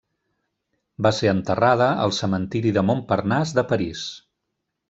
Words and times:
Va 1.07 1.11
ser 1.17 1.29
enterrada 1.33 1.91
al 2.05 2.15
cementiri 2.23 2.75
de 2.79 2.87
Montparnasse 2.91 3.59
de 3.63 3.69
París. 3.75 4.09